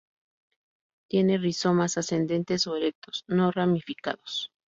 [1.09, 4.51] Tiene rizomas ascendentes o erectos, no ramificados.